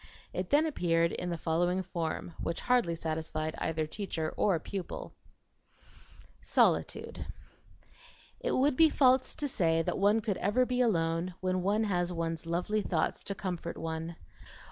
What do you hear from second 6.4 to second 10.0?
SOLITUDE It would be false to say that